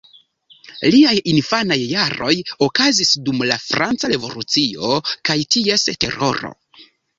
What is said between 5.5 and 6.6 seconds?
ties Teroro.